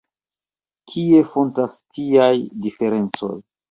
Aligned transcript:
Kie 0.93 1.21
fontas 1.35 1.79
tiaj 1.93 2.35
diferencoj? 2.69 3.35